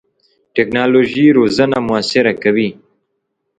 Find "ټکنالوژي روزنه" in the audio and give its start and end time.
0.55-1.77